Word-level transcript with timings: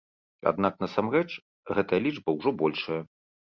Аднак 0.51 0.73
насамрэч, 0.83 1.27
гэтая 1.79 2.01
лічба 2.07 2.37
ўжо 2.39 2.57
большая. 2.65 3.01